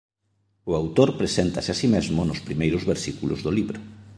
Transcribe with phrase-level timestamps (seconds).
[0.69, 3.79] O autor preséntase a si mesmo nos primeiros versículos do libro.